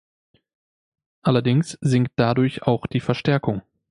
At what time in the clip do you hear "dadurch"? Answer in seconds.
2.15-2.63